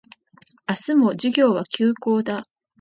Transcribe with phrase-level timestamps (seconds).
[0.67, 2.47] 明日も授業は休講だ